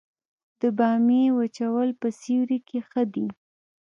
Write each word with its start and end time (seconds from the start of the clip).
د 0.61 0.63
بامیې 0.77 1.29
وچول 1.37 1.89
په 2.01 2.07
سیوري 2.19 2.59
کې 2.67 2.79
ښه 2.89 3.03
دي؟ 3.13 3.27